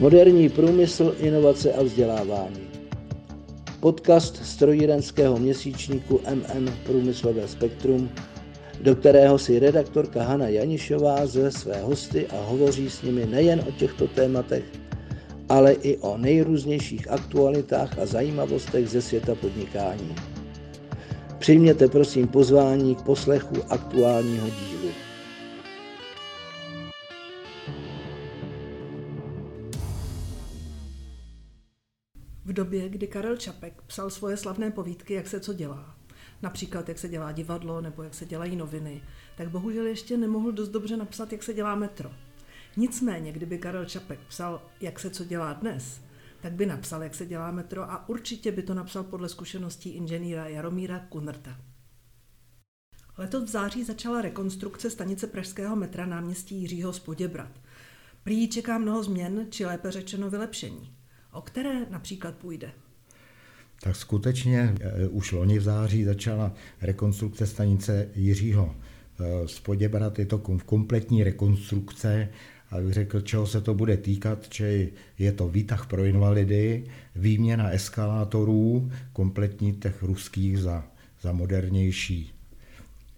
Moderní 0.00 0.48
průmysl, 0.48 1.14
inovace 1.18 1.72
a 1.72 1.82
vzdělávání. 1.82 2.68
Podcast 3.80 4.46
strojírenského 4.46 5.38
měsíčníku 5.38 6.20
MM 6.34 6.68
Průmyslové 6.84 7.48
spektrum, 7.48 8.10
do 8.80 8.96
kterého 8.96 9.38
si 9.38 9.58
redaktorka 9.58 10.22
Hana 10.22 10.48
Janišová 10.48 11.26
zve 11.26 11.50
své 11.50 11.82
hosty 11.82 12.26
a 12.26 12.40
hovoří 12.40 12.90
s 12.90 13.02
nimi 13.02 13.26
nejen 13.26 13.60
o 13.68 13.72
těchto 13.72 14.06
tématech, 14.06 14.64
ale 15.48 15.72
i 15.72 15.96
o 15.96 16.16
nejrůznějších 16.16 17.10
aktualitách 17.10 17.98
a 17.98 18.06
zajímavostech 18.06 18.88
ze 18.88 19.02
světa 19.02 19.34
podnikání. 19.34 20.14
Přijměte 21.38 21.88
prosím 21.88 22.28
pozvání 22.28 22.94
k 22.94 23.02
poslechu 23.02 23.56
aktuálního 23.68 24.46
dílu. 24.46 25.07
V 32.48 32.52
době, 32.52 32.88
kdy 32.88 33.06
Karel 33.06 33.36
Čapek 33.36 33.82
psal 33.86 34.10
svoje 34.10 34.36
slavné 34.36 34.70
povídky, 34.70 35.14
jak 35.14 35.28
se 35.28 35.40
co 35.40 35.52
dělá, 35.52 35.96
například 36.42 36.88
jak 36.88 36.98
se 36.98 37.08
dělá 37.08 37.32
divadlo 37.32 37.80
nebo 37.80 38.02
jak 38.02 38.14
se 38.14 38.26
dělají 38.26 38.56
noviny, 38.56 39.02
tak 39.36 39.50
bohužel 39.50 39.86
ještě 39.86 40.16
nemohl 40.16 40.52
dost 40.52 40.68
dobře 40.68 40.96
napsat, 40.96 41.32
jak 41.32 41.42
se 41.42 41.54
dělá 41.54 41.74
metro. 41.74 42.10
Nicméně, 42.76 43.32
kdyby 43.32 43.58
Karel 43.58 43.84
Čapek 43.84 44.20
psal, 44.28 44.62
jak 44.80 45.00
se 45.00 45.10
co 45.10 45.24
dělá 45.24 45.52
dnes, 45.52 46.00
tak 46.40 46.52
by 46.52 46.66
napsal, 46.66 47.02
jak 47.02 47.14
se 47.14 47.26
dělá 47.26 47.50
metro 47.50 47.82
a 47.82 48.08
určitě 48.08 48.52
by 48.52 48.62
to 48.62 48.74
napsal 48.74 49.04
podle 49.04 49.28
zkušeností 49.28 49.90
inženýra 49.90 50.48
Jaromíra 50.48 50.98
Kunrta. 50.98 51.56
Letos 53.18 53.44
v 53.44 53.48
září 53.48 53.84
začala 53.84 54.22
rekonstrukce 54.22 54.90
stanice 54.90 55.26
Pražského 55.26 55.76
metra 55.76 56.06
náměstí 56.06 56.60
Jiřího 56.60 56.92
Spoděbrat. 56.92 57.60
Prý 58.22 58.48
čeká 58.48 58.78
mnoho 58.78 59.02
změn, 59.02 59.46
či 59.50 59.66
lépe 59.66 59.90
řečeno 59.90 60.30
vylepšení. 60.30 60.97
O 61.32 61.40
které 61.40 61.86
například 61.90 62.34
půjde? 62.34 62.70
Tak 63.82 63.96
skutečně 63.96 64.74
eh, 64.80 65.08
už 65.08 65.32
loni 65.32 65.58
v 65.58 65.62
září 65.62 66.04
začala 66.04 66.52
rekonstrukce 66.80 67.46
stanice 67.46 68.08
Jiřího 68.14 68.74
Spoděbrat. 69.46 70.18
Je 70.18 70.26
to 70.26 70.38
kompletní 70.38 71.24
rekonstrukce 71.24 72.28
abych 72.70 72.92
řekl, 72.92 73.20
čeho 73.20 73.46
se 73.46 73.60
to 73.60 73.74
bude 73.74 73.96
týkat, 73.96 74.46
že 74.54 74.88
je 75.18 75.32
to 75.32 75.48
výtah 75.48 75.86
pro 75.86 76.04
invalidy, 76.04 76.84
výměna 77.16 77.70
eskalátorů, 77.70 78.90
kompletní 79.12 79.72
těch 79.72 80.02
ruských 80.02 80.58
za, 80.58 80.84
za 81.22 81.32
modernější 81.32 82.32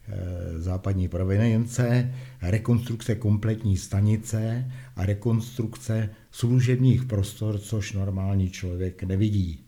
e, 0.09 0.59
západní 0.59 1.09
provenience, 1.09 2.15
rekonstrukce 2.43 3.15
kompletní 3.15 3.77
stanice 3.77 4.73
a 4.97 5.07
rekonstrukce 5.07 6.11
služebních 6.31 7.05
prostor, 7.05 7.59
což 7.59 7.93
normální 7.93 8.51
člověk 8.51 9.03
nevidí. 9.03 9.65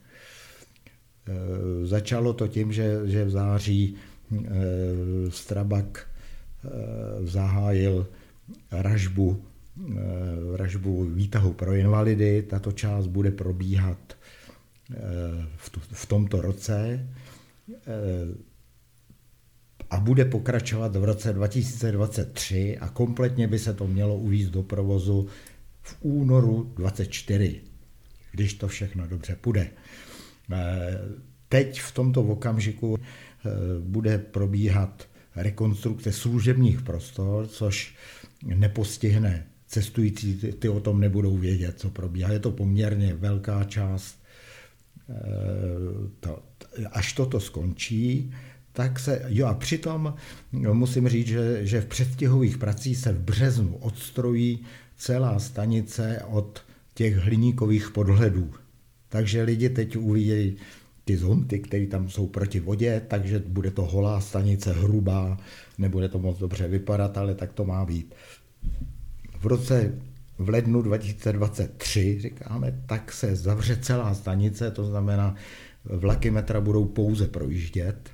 E, 1.28 1.86
začalo 1.86 2.32
to 2.32 2.48
tím, 2.48 2.72
že, 2.72 3.00
že 3.04 3.24
v 3.24 3.30
září 3.30 3.94
e, 3.94 4.40
Strabak 5.30 6.06
e, 6.06 7.26
zahájil 7.26 8.06
ražbu 8.70 9.44
vražbu 10.52 11.04
výtahu 11.04 11.52
pro 11.52 11.74
invalidy. 11.74 12.42
Tato 12.42 12.72
část 12.72 13.06
bude 13.06 13.30
probíhat 13.30 14.16
v 15.92 16.06
tomto 16.06 16.40
roce 16.40 17.08
a 19.90 20.00
bude 20.00 20.24
pokračovat 20.24 20.96
v 20.96 21.04
roce 21.04 21.32
2023 21.32 22.78
a 22.78 22.88
kompletně 22.88 23.48
by 23.48 23.58
se 23.58 23.74
to 23.74 23.86
mělo 23.86 24.16
uvízt 24.16 24.50
do 24.50 24.62
provozu 24.62 25.26
v 25.82 25.96
únoru 26.00 26.72
24, 26.76 27.60
když 28.32 28.54
to 28.54 28.68
všechno 28.68 29.06
dobře 29.06 29.36
půjde. 29.40 29.70
Eh, 30.52 30.98
teď 31.48 31.80
v 31.80 31.92
tomto 31.92 32.22
okamžiku 32.22 32.98
bude 33.80 34.18
probíhat 34.18 35.08
rekonstrukce 35.36 36.12
služebních 36.12 36.82
prostor, 36.82 37.46
což 37.46 37.94
nepostihne 38.44 39.46
cestující 39.66 40.34
ty, 40.34 40.68
o 40.68 40.80
tom 40.80 41.00
nebudou 41.00 41.36
vědět, 41.36 41.80
co 41.80 41.90
probíhá. 41.90 42.32
Je 42.32 42.38
to 42.38 42.50
poměrně 42.50 43.14
velká 43.14 43.64
část. 43.64 44.22
Eh, 45.10 46.86
až 46.92 47.12
toto 47.12 47.40
skončí, 47.40 48.32
tak 48.72 48.98
se, 48.98 49.22
jo 49.28 49.46
a 49.46 49.54
přitom 49.54 50.14
musím 50.52 51.08
říct, 51.08 51.26
že, 51.26 51.66
že 51.66 51.80
v 51.80 51.86
předstihových 51.86 52.58
pracích 52.58 52.96
se 52.96 53.12
v 53.12 53.20
březnu 53.20 53.76
odstrojí 53.76 54.60
celá 55.02 55.38
stanice 55.38 56.22
od 56.30 56.62
těch 56.94 57.16
hliníkových 57.16 57.90
podhledů. 57.90 58.50
Takže 59.08 59.42
lidi 59.42 59.68
teď 59.68 59.96
uvidějí 59.96 60.56
ty 61.04 61.16
zonty, 61.16 61.58
které 61.58 61.86
tam 61.86 62.08
jsou 62.08 62.26
proti 62.26 62.60
vodě, 62.60 63.02
takže 63.08 63.42
bude 63.46 63.70
to 63.70 63.82
holá 63.82 64.20
stanice, 64.20 64.72
hrubá, 64.72 65.38
nebude 65.78 66.08
to 66.08 66.18
moc 66.18 66.38
dobře 66.38 66.68
vypadat, 66.68 67.18
ale 67.18 67.34
tak 67.34 67.52
to 67.52 67.64
má 67.64 67.84
být 67.84 68.14
v 69.40 69.46
roce 69.46 69.94
v 70.38 70.48
lednu 70.48 70.82
2023, 70.82 72.20
říkáme, 72.20 72.82
tak 72.86 73.12
se 73.12 73.36
zavře 73.36 73.76
celá 73.76 74.14
stanice, 74.14 74.70
to 74.70 74.84
znamená, 74.84 75.34
vlaky 75.84 76.30
metra 76.30 76.60
budou 76.60 76.84
pouze 76.84 77.28
projíždět 77.28 78.10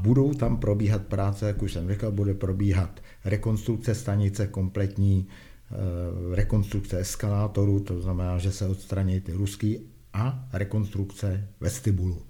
budou 0.00 0.34
tam 0.34 0.56
probíhat 0.56 1.06
práce, 1.06 1.46
jak 1.46 1.62
už 1.62 1.72
jsem 1.72 1.88
říkal, 1.88 2.12
bude 2.12 2.34
probíhat 2.34 3.00
rekonstrukce 3.24 3.94
stanice 3.94 4.46
kompletní, 4.46 5.28
eh, 5.70 5.74
rekonstrukce 6.34 6.98
eskalátorů, 6.98 7.80
to 7.80 8.00
znamená, 8.00 8.38
že 8.38 8.52
se 8.52 8.66
odstraní 8.66 9.20
ty 9.20 9.32
ruský 9.32 9.78
a 10.12 10.48
rekonstrukce 10.52 11.48
vestibulu. 11.60 12.22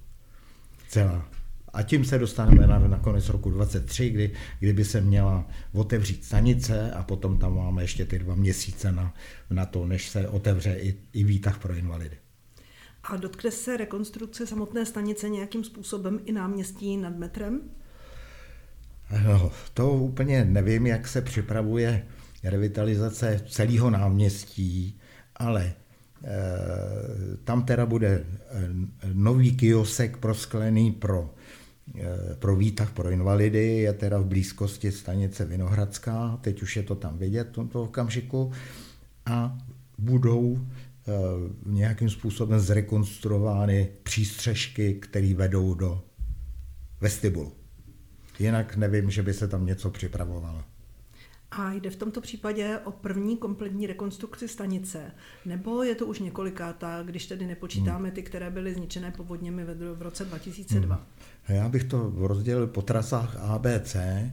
Celá 0.89 1.29
a 1.73 1.83
tím 1.83 2.05
se 2.05 2.19
dostaneme 2.19 2.67
na, 2.67 2.79
na 2.79 2.99
konec 2.99 3.29
roku 3.29 3.51
23, 3.51 4.11
kdy, 4.11 4.31
kdyby 4.59 4.85
se 4.85 5.01
měla 5.01 5.49
otevřít 5.73 6.25
stanice 6.25 6.91
a 6.91 7.03
potom 7.03 7.39
tam 7.39 7.57
máme 7.57 7.83
ještě 7.83 8.05
ty 8.05 8.19
dva 8.19 8.35
měsíce 8.35 8.93
na, 8.93 9.15
na 9.51 9.67
to, 9.67 9.87
než 9.87 10.09
se 10.09 10.29
otevře 10.29 10.75
i, 10.75 10.95
i 11.13 11.25
výtah 11.25 11.59
pro 11.59 11.75
invalidy. 11.75 12.17
A 13.05 13.17
dotkne 13.17 13.51
se 13.51 13.77
rekonstrukce 13.77 14.47
samotné 14.47 14.87
stanice 14.87 15.29
nějakým 15.29 15.65
způsobem 15.65 16.21
i 16.25 16.33
náměstí 16.33 16.97
nad 16.97 17.17
metrem? 17.17 17.61
No, 19.27 19.53
to 19.75 19.93
úplně 19.93 20.45
nevím, 20.45 20.87
jak 20.87 21.09
se 21.09 21.23
připravuje 21.23 22.07
revitalizace 22.45 23.45
celého 23.49 23.91
náměstí, 23.91 25.01
ale 25.37 25.65
e, 25.65 25.75
tam 27.45 27.65
teda 27.65 27.87
bude 27.87 28.09
e, 28.09 28.25
nový 29.13 29.57
kiosek 29.57 30.17
prosklený 30.17 30.93
pro 30.93 31.31
Eh, 31.95 32.37
pro 32.39 32.57
výtah 32.57 32.93
pro 32.93 33.11
invalidy 33.11 33.67
je 33.67 33.93
teda 33.93 34.19
v 34.19 34.25
blízkosti 34.25 34.93
stanice 34.93 35.45
Vinohradská, 35.45 36.39
teď 36.41 36.63
už 36.63 36.77
je 36.77 36.83
to 36.83 36.95
tam 36.95 37.19
vidět 37.19 37.49
v 37.49 37.53
tomto 37.53 37.83
okamžiku, 37.83 38.53
a 39.27 39.59
budou 39.99 40.59
eh, 40.59 40.90
nějakým 41.67 42.11
způsobem 42.11 42.61
zrekonstruovány 42.61 43.89
přístřežky, 44.03 44.95
které 44.95 45.35
vedou 45.35 45.75
do 45.75 46.03
vestibulu. 47.01 47.53
Jinak 48.39 48.77
nevím, 48.77 49.11
že 49.11 49.23
by 49.23 49.35
se 49.35 49.49
tam 49.49 49.67
něco 49.67 49.91
připravovalo. 49.91 50.63
A 51.51 51.73
jde 51.73 51.91
v 51.91 51.97
tomto 51.97 52.21
případě 52.21 52.79
o 52.85 52.93
první 52.93 53.37
kompletní 53.37 53.87
rekonstrukci 53.87 54.49
stanice, 54.49 55.13
nebo 55.45 55.83
je 55.83 55.95
to 55.95 56.07
už 56.07 56.19
několikátá, 56.19 57.03
když 57.03 57.27
tedy 57.27 57.47
nepočítáme 57.47 58.09
hmm. 58.09 58.15
ty, 58.15 58.23
které 58.23 58.51
byly 58.51 58.75
zničené 58.75 59.11
povodněmi 59.11 59.65
v 59.95 60.03
roce 60.03 60.25
2002? 60.25 60.95
Hmm. 60.95 61.57
Já 61.57 61.69
bych 61.69 61.85
to 61.85 62.13
rozdělil 62.17 62.67
po 62.67 62.83
trasách 62.83 63.37
A, 63.37 63.59
B, 63.59 63.81
C, 63.81 64.31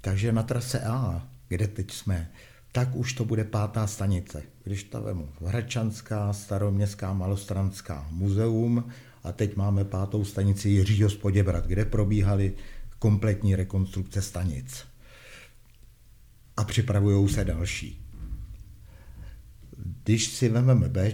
takže 0.00 0.32
na 0.32 0.42
trase 0.42 0.80
A, 0.80 1.28
kde 1.48 1.68
teď 1.68 1.90
jsme, 1.90 2.30
tak 2.76 2.96
už 2.96 3.12
to 3.12 3.24
bude 3.24 3.44
pátá 3.44 3.86
stanice. 3.86 4.42
Když 4.64 4.84
to 4.84 5.02
vemu, 5.02 5.28
Hradčanská, 5.40 6.32
Staroměstská, 6.32 7.12
Malostranská 7.12 8.06
muzeum 8.10 8.84
a 9.24 9.32
teď 9.32 9.56
máme 9.56 9.84
pátou 9.84 10.24
stanici 10.24 10.68
Jiřího 10.68 11.10
Spoděbrat, 11.10 11.66
kde 11.66 11.84
probíhaly 11.84 12.52
kompletní 12.98 13.56
rekonstrukce 13.56 14.22
stanic. 14.22 14.84
A 16.56 16.64
připravují 16.64 17.28
se 17.28 17.44
další. 17.44 18.06
Když 20.04 20.26
si 20.26 20.48
vezmeme 20.48 20.88
B, 20.88 21.12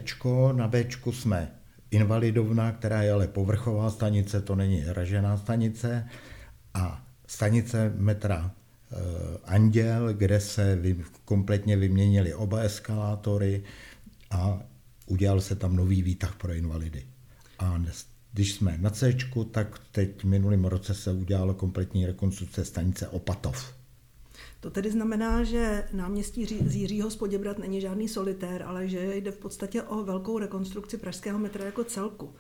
na 0.53 0.69
B 0.69 0.85
jsme 1.11 1.51
invalidovna, 1.91 2.73
která 2.73 3.03
je 3.03 3.13
ale 3.13 3.29
povrchová 3.29 3.91
stanice, 3.91 4.43
to 4.43 4.57
není 4.57 4.85
ražená 4.87 5.37
stanice, 5.37 6.09
a 6.75 7.07
stanice 7.27 7.93
metra 7.97 8.55
Anděl, 9.45 10.15
kde 10.15 10.41
se 10.41 10.83
kompletně 11.25 11.77
vyměnili 11.77 12.35
oba 12.35 12.61
eskalátory 12.61 13.63
a 14.31 14.63
udělal 15.07 15.41
se 15.41 15.57
tam 15.57 15.77
nový 15.77 16.03
výtah 16.03 16.37
pro 16.37 16.53
invalidy. 16.53 17.07
A 17.59 17.83
když 18.33 18.55
jsme 18.55 18.79
na 18.81 18.91
C, 18.91 19.17
tak 19.51 19.81
teď 19.93 20.23
v 20.23 20.27
minulém 20.27 20.65
roce 20.65 20.95
se 20.95 21.13
udělalo 21.13 21.55
kompletní 21.55 22.07
rekonstrukce 22.07 22.65
stanice 22.65 23.09
Opatov. 23.09 23.75
To 24.61 24.71
tedy 24.71 24.91
znamená, 24.91 25.45
že 25.45 25.85
náměstí 25.93 26.47
z 26.47 26.75
Jiřího 26.77 27.11
z 27.11 27.17
Poděbrat 27.17 27.59
není 27.59 27.81
žádný 27.81 28.09
solitér, 28.09 28.63
ale 28.63 28.89
že 28.89 29.17
jde 29.17 29.31
v 29.31 29.39
podstatě 29.39 29.83
o 29.83 30.05
velkou 30.05 30.39
rekonstrukci 30.39 30.99
pražského 30.99 31.39
metra 31.39 31.65
jako 31.65 31.85
celku. 31.85 32.35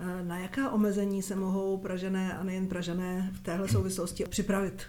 Eh, 0.00 0.24
na 0.24 0.38
jaká 0.38 0.70
omezení 0.70 1.22
se 1.22 1.36
mohou 1.36 1.78
Pražené 1.78 2.38
a 2.38 2.44
nejen 2.44 2.66
Pražené 2.66 3.30
v 3.34 3.40
téhle 3.40 3.68
souvislosti 3.68 4.24
připravit? 4.24 4.82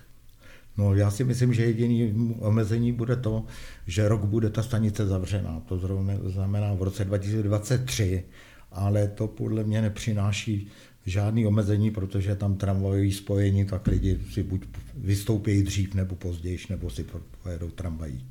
No 0.78 0.96
já 0.96 1.12
si 1.12 1.24
myslím, 1.24 1.54
že 1.54 1.66
jediný 1.66 2.14
omezení 2.40 2.92
bude 2.92 3.16
to, 3.16 3.46
že 3.88 4.08
rok 4.08 4.26
bude 4.26 4.50
ta 4.50 4.64
stanice 4.64 5.06
zavřená. 5.06 5.60
To 5.60 5.78
zrovna 5.78 6.14
znamená 6.26 6.74
v 6.74 6.84
roce 6.84 7.06
2023, 7.06 8.24
ale 8.72 9.08
to 9.08 9.28
podle 9.28 9.64
mě 9.64 9.82
nepřináší 9.82 10.68
žádný 11.06 11.48
omezení, 11.48 11.92
protože 11.92 12.36
tam 12.36 12.56
tramvajové 12.56 13.12
spojení, 13.12 13.66
tak 13.66 13.88
lidi 13.88 14.20
si 14.32 14.44
buď 14.44 14.66
vystoupí 14.96 15.64
dřív 15.64 15.94
nebo 15.94 16.16
později, 16.16 16.60
nebo 16.70 16.90
si 16.90 17.06
pojedou 17.44 17.70
tramvají. 17.70 18.26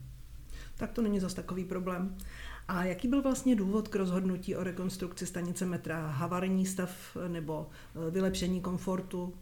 Tak 0.77 0.93
to 0.93 1.03
není 1.03 1.21
zas 1.21 1.35
takový 1.35 1.65
problém. 1.65 2.17
A 2.69 2.85
jaký 2.85 3.09
byl 3.09 3.23
vlastně 3.23 3.56
důvod 3.56 3.89
k 3.89 3.97
rozhodnutí 3.97 4.56
o 4.56 4.65
rekonstrukci 4.65 5.27
stanice 5.27 5.67
metra? 5.67 6.06
Havarijní 6.06 6.67
stav 6.67 7.17
nebo 7.29 7.67
e, 8.09 8.11
vylepšení 8.11 8.61
komfortu? 8.61 9.35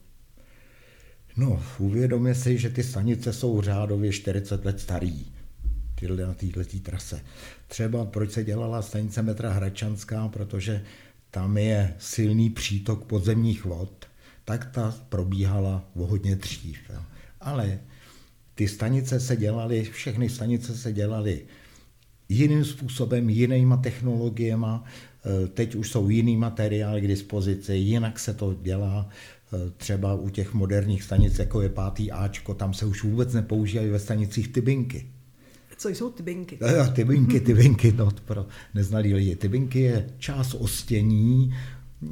No, 1.41 1.63
uvědomě 1.79 2.35
si, 2.35 2.59
že 2.59 2.71
ty 2.71 2.83
stanice 2.83 3.33
jsou 3.33 3.61
řádově 3.61 4.13
40 4.13 4.65
let 4.65 4.81
starý 4.81 5.27
tyhle 5.95 6.27
na 6.27 6.35
této 6.35 6.61
trase. 6.83 7.21
Třeba 7.69 8.05
proč 8.05 8.33
se 8.33 8.45
dělala 8.45 8.83
stanice 8.83 9.23
metra 9.23 9.53
Hračanská, 9.53 10.29
protože 10.29 10.85
tam 11.31 11.59
je 11.59 11.95
silný 11.99 12.51
přítok 12.51 13.05
podzemních 13.05 13.65
vod, 13.65 14.07
tak 14.45 14.71
ta 14.71 14.95
probíhala 15.09 15.85
o 15.95 16.07
hodně 16.07 16.37
dřív. 16.37 16.79
Jo. 16.91 17.01
Ale 17.41 17.79
ty 18.55 18.69
stanice 18.69 19.21
se 19.21 19.37
dělaly, 19.37 19.85
všechny 19.85 20.29
stanice 20.29 20.77
se 20.77 20.93
dělaly 20.93 21.43
jiným 22.29 22.65
způsobem, 22.65 23.31
jinýma 23.31 23.77
technologiemi, 23.77 24.67
e, 24.67 25.47
teď 25.47 25.75
už 25.75 25.91
jsou 25.91 26.09
jiný 26.09 26.37
materiály 26.37 27.01
k 27.01 27.09
dispozici, 27.09 27.75
jinak 27.75 28.19
se 28.19 28.35
to 28.35 28.55
dělá, 28.63 29.09
třeba 29.77 30.15
u 30.15 30.29
těch 30.29 30.55
moderních 30.55 31.03
stanic, 31.03 31.39
jako 31.39 31.63
je 31.63 31.69
pátý 31.69 32.13
Ačko, 32.13 32.55
tam 32.55 32.75
se 32.75 32.87
už 32.87 33.05
vůbec 33.05 33.35
nepoužívají 33.35 33.91
ve 33.91 33.99
stanicích 33.99 34.49
tybinky. 34.49 35.07
Co 35.77 35.89
jsou 35.89 36.11
tybinky? 36.11 36.59
No, 36.61 36.93
tybinky, 36.93 37.41
tybinky, 37.41 37.93
no, 37.93 38.09
pro 38.25 38.47
neznalý 38.75 39.15
lidi. 39.15 39.37
Tybinky 39.37 39.81
je 39.81 40.11
část 40.19 40.55
ostění, 40.55 41.55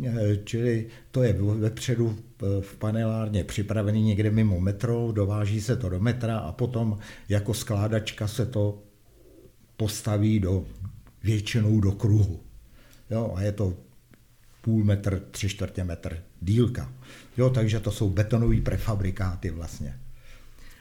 e, 0.06 0.36
čili 0.44 0.86
to 1.10 1.22
je 1.22 1.32
vepředu 1.32 2.16
v 2.60 2.76
panelárně 2.78 3.44
připravený 3.44 4.02
někde 4.02 4.30
mimo 4.30 4.60
metro, 4.60 5.12
dováží 5.12 5.60
se 5.60 5.76
to 5.76 5.88
do 5.88 6.00
metra 6.00 6.38
a 6.38 6.52
potom 6.52 6.98
jako 7.28 7.54
skládačka 7.54 8.28
se 8.28 8.46
to 8.46 8.82
postaví 9.76 10.40
do, 10.40 10.64
většinou 11.22 11.80
do 11.80 11.92
kruhu. 11.92 12.40
Jo, 13.10 13.32
a 13.36 13.42
je 13.42 13.52
to 13.52 13.74
půl 14.68 14.84
metr, 14.84 15.22
tři 15.30 15.48
čtvrtě 15.48 15.84
metr 15.84 16.22
dílka. 16.40 16.92
Jo, 17.36 17.50
takže 17.50 17.80
to 17.80 17.92
jsou 17.92 18.10
betonové 18.10 18.60
prefabrikáty 18.60 19.50
vlastně. 19.50 19.98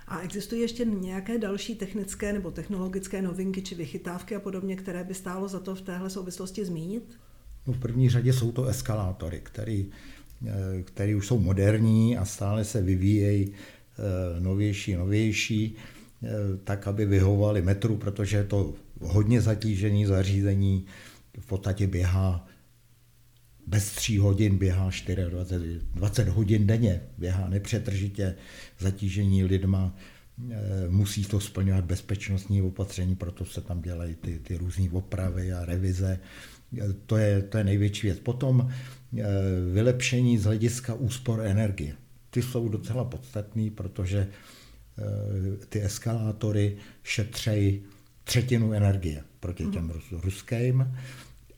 A 0.07 0.19
existují 0.19 0.61
ještě 0.61 0.85
nějaké 0.85 1.37
další 1.37 1.75
technické 1.75 2.33
nebo 2.33 2.51
technologické 2.51 3.21
novinky 3.21 3.61
či 3.61 3.75
vychytávky 3.75 4.35
a 4.35 4.39
podobně, 4.39 4.75
které 4.75 5.03
by 5.03 5.13
stálo 5.13 5.47
za 5.47 5.59
to 5.59 5.75
v 5.75 5.81
téhle 5.81 6.09
souvislosti 6.09 6.65
zmínit? 6.65 7.19
No 7.67 7.73
v 7.73 7.79
první 7.79 8.09
řadě 8.09 8.33
jsou 8.33 8.51
to 8.51 8.65
eskalátory, 8.65 9.41
které 9.43 9.83
eh, 10.47 10.83
který 10.83 11.15
už 11.15 11.27
jsou 11.27 11.39
moderní 11.39 12.17
a 12.17 12.25
stále 12.25 12.65
se 12.65 12.81
vyvíjejí 12.81 13.51
eh, 13.51 14.39
novější, 14.39 14.95
novější, 14.95 15.75
eh, 16.23 16.27
tak, 16.63 16.87
aby 16.87 17.05
vyhovovali 17.05 17.61
metru, 17.61 17.97
protože 17.97 18.37
je 18.37 18.43
to 18.43 18.73
hodně 19.01 19.41
zatížený 19.41 20.05
zařízení, 20.05 20.85
v 21.39 21.45
podstatě 21.45 21.87
běhá 21.87 22.47
bez 23.67 23.91
tří 23.91 24.17
hodin 24.17 24.57
běhá 24.57 24.89
24, 25.29 25.79
20 25.93 26.27
hodin 26.27 26.67
denně, 26.67 27.01
běhá 27.17 27.49
nepřetržitě 27.49 28.35
zatížení 28.79 29.43
lidma, 29.43 29.95
eh, 30.51 30.55
musí 30.89 31.25
to 31.25 31.39
splňovat 31.39 31.85
bezpečnostní 31.85 32.61
opatření, 32.61 33.15
proto 33.15 33.45
se 33.45 33.61
tam 33.61 33.81
dělají 33.81 34.15
ty, 34.15 34.39
ty 34.39 34.57
různé 34.57 34.89
opravy 34.91 35.53
a 35.53 35.65
revize. 35.65 36.19
Eh, 36.77 36.93
to 37.05 37.17
je, 37.17 37.41
to 37.41 37.57
je 37.57 37.63
největší 37.63 38.07
věc. 38.07 38.19
Potom 38.19 38.69
eh, 38.69 39.23
vylepšení 39.73 40.37
z 40.37 40.43
hlediska 40.43 40.93
úspor 40.93 41.41
energie. 41.41 41.95
Ty 42.29 42.41
jsou 42.41 42.69
docela 42.69 43.05
podstatný, 43.05 43.69
protože 43.69 44.27
ty 45.69 45.83
eskalátory 45.83 46.77
šetřejí 47.03 47.83
třetinu 48.23 48.73
energie 48.73 49.23
proti 49.39 49.65
těm 49.65 49.83
mm. 49.83 49.91
ruským. 50.11 50.87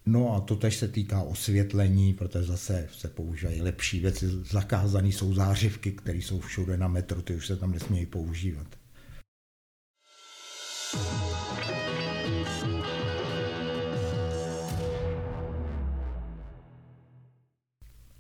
No 0.06 0.36
a 0.36 0.42
to 0.42 0.56
tež 0.56 0.76
se 0.76 0.88
týká 0.88 1.22
osvětlení, 1.22 2.14
protože 2.14 2.44
zase 2.44 2.88
se 2.92 3.08
používají 3.08 3.62
lepší 3.62 4.00
věci. 4.00 4.28
Zakázané 4.30 5.08
jsou 5.08 5.34
zářivky, 5.34 5.92
které 5.92 6.18
jsou 6.18 6.40
všude 6.40 6.78
na 6.78 6.88
metru, 6.88 7.22
ty 7.22 7.36
už 7.36 7.48
se 7.48 7.56
tam 7.56 7.72
nesmějí 7.72 8.06
používat. 8.06 8.68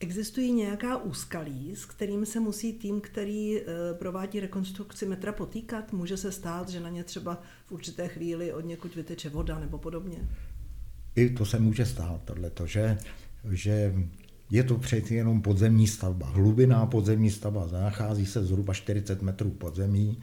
Existují 0.01 0.51
nějaká 0.51 0.97
úskalí, 0.97 1.75
s 1.75 1.85
kterým 1.85 2.25
se 2.25 2.39
musí 2.39 2.73
tým, 2.73 3.01
který 3.01 3.61
eh, 3.61 3.63
provádí 3.93 4.39
rekonstrukci 4.39 5.05
metra, 5.05 5.31
potýkat? 5.31 5.93
Může 5.93 6.17
se 6.17 6.31
stát, 6.31 6.69
že 6.69 6.79
na 6.79 6.89
ně 6.89 7.03
třeba 7.03 7.41
v 7.65 7.71
určité 7.71 8.07
chvíli 8.07 8.53
od 8.53 8.65
někud 8.65 8.95
vyteče 8.95 9.29
voda 9.29 9.59
nebo 9.59 9.77
podobně? 9.77 10.29
I 11.19 11.29
to 11.29 11.45
se 11.45 11.59
může 11.59 11.85
stát, 11.85 12.21
tohleto, 12.25 12.67
že, 12.67 12.97
že 13.51 13.93
je 14.51 14.63
to 14.63 14.77
přeci 14.77 15.15
jenom 15.15 15.41
podzemní 15.41 15.87
stavba, 15.87 16.27
hlubiná 16.27 16.85
podzemní 16.85 17.31
stavba, 17.31 17.67
nachází 17.71 18.25
se 18.25 18.43
zhruba 18.43 18.73
40 18.73 19.21
metrů 19.21 19.49
podzemí 19.49 20.19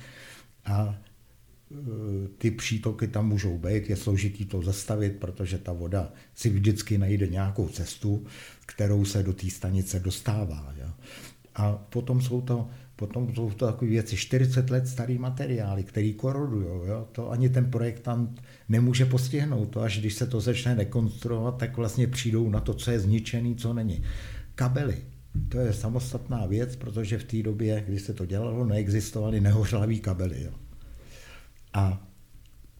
a 0.64 0.94
e, 0.94 2.28
ty 2.38 2.50
přítoky 2.50 3.08
tam 3.08 3.28
můžou 3.28 3.58
být, 3.58 3.90
je 3.90 3.96
složitý 3.96 4.44
to 4.44 4.62
zastavit, 4.62 5.16
protože 5.16 5.58
ta 5.58 5.72
voda 5.72 6.12
si 6.34 6.50
vždycky 6.50 6.98
najde 6.98 7.26
nějakou 7.26 7.68
cestu, 7.68 8.26
kterou 8.66 9.04
se 9.04 9.22
do 9.22 9.32
té 9.32 9.50
stanice 9.50 10.00
dostává. 10.00 10.74
Jo. 10.80 10.90
A 11.56 11.72
potom 11.72 12.20
jsou 12.20 12.40
to 12.40 12.68
Potom 12.96 13.34
jsou 13.34 13.50
to 13.50 13.66
takové 13.66 13.90
věci, 13.90 14.16
40 14.16 14.70
let 14.70 14.88
starý 14.88 15.18
materiály, 15.18 15.84
který 15.84 16.14
korodují. 16.14 16.66
Jo? 16.66 17.08
To 17.12 17.30
ani 17.30 17.48
ten 17.48 17.70
projektant 17.70 18.42
nemůže 18.68 19.04
postihnout. 19.06 19.70
To 19.70 19.80
až 19.80 19.98
když 19.98 20.14
se 20.14 20.26
to 20.26 20.40
začne 20.40 20.74
rekonstruovat, 20.74 21.58
tak 21.58 21.76
vlastně 21.76 22.06
přijdou 22.06 22.50
na 22.50 22.60
to, 22.60 22.74
co 22.74 22.90
je 22.90 23.00
zničený, 23.00 23.56
co 23.56 23.74
není. 23.74 24.02
Kabely. 24.54 24.96
To 25.48 25.58
je 25.58 25.72
samostatná 25.72 26.46
věc, 26.46 26.76
protože 26.76 27.18
v 27.18 27.24
té 27.24 27.42
době, 27.42 27.84
kdy 27.86 27.98
se 27.98 28.12
to 28.14 28.26
dělalo, 28.26 28.64
neexistovaly 28.64 29.40
nehořlavý 29.40 30.00
kabely. 30.00 30.42
Jo? 30.42 30.52
A 31.72 32.06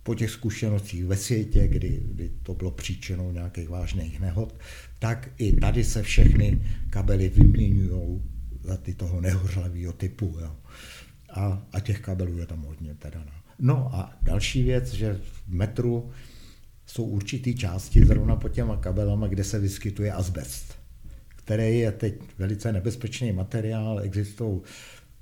po 0.03 0.15
těch 0.15 0.31
zkušenostích 0.31 1.05
ve 1.05 1.17
světě, 1.17 1.69
kdy, 1.69 2.03
kdy 2.05 2.31
to 2.43 2.55
bylo 2.55 2.71
příčinou 2.71 3.33
nějakých 3.33 3.69
vážných 3.69 4.21
nehod, 4.21 4.55
tak 4.99 5.29
i 5.39 5.53
tady 5.53 5.85
se 5.85 6.03
všechny 6.03 6.63
kabely 6.91 7.29
vyměňují 7.29 8.23
za 8.67 8.77
ty 8.77 8.95
toho 8.95 9.21
nehořlavého 9.21 9.93
typu. 9.93 10.37
Jo. 10.41 10.57
A, 11.31 11.67
a 11.73 11.81
těch 11.81 12.01
kabelů 12.01 12.39
je 12.39 12.47
tam 12.47 12.63
hodně 12.63 12.95
teda. 12.95 13.25
No. 13.25 13.33
no 13.59 13.95
a 13.95 14.13
další 14.23 14.63
věc, 14.63 14.93
že 14.93 15.21
v 15.23 15.49
metru 15.49 16.11
jsou 16.87 17.05
určitý 17.05 17.55
části 17.55 18.05
zrovna 18.05 18.37
pod 18.37 18.49
těma 18.49 18.77
kabelama, 18.77 19.27
kde 19.27 19.45
se 19.45 19.59
vyskytuje 19.59 20.13
asbest, 20.13 20.79
který 21.29 21.79
je 21.79 21.93
teď 21.93 22.15
velice 22.39 22.73
nebezpečný 22.73 23.33
materiál, 23.33 24.01
existují 24.01 24.61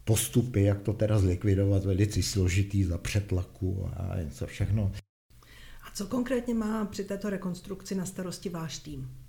postupy, 0.04 0.62
jak 0.62 0.82
to 0.82 0.92
teda 0.92 1.18
zlikvidovat, 1.18 1.84
velice 1.84 2.22
složitý 2.22 2.84
za 2.84 2.98
přetlaku 2.98 3.88
a 3.96 4.16
něco 4.20 4.46
všechno. 4.46 4.92
A 5.82 5.90
co 5.94 6.06
konkrétně 6.06 6.54
má 6.54 6.84
při 6.84 7.04
této 7.04 7.30
rekonstrukci 7.30 7.94
na 7.94 8.06
starosti 8.06 8.48
váš 8.48 8.78
tým? 8.78 9.23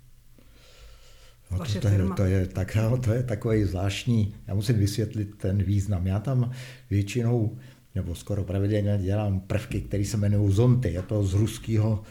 No, 1.50 1.58
to, 1.58 1.80
to, 1.80 1.88
je, 1.88 1.98
to, 2.16 2.24
je, 2.24 2.46
tak, 2.46 2.76
to 3.04 3.12
je 3.12 3.22
takový 3.22 3.64
zvláštní, 3.64 4.34
já 4.46 4.54
musím 4.54 4.78
vysvětlit 4.78 5.28
ten 5.36 5.62
význam. 5.62 6.06
Já 6.06 6.20
tam 6.20 6.50
většinou, 6.90 7.58
nebo 7.94 8.14
skoro 8.14 8.44
pravidelně 8.44 8.98
dělám 9.02 9.40
prvky, 9.40 9.80
které 9.80 10.04
se 10.04 10.16
jmenují 10.16 10.52
zonty. 10.52 10.92
Je 10.92 11.02
to 11.02 11.24
z 11.24 11.34
ruského 11.34 12.02